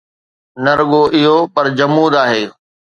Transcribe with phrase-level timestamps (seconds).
[0.63, 2.43] نه رڳو اهو پر جمود آهي.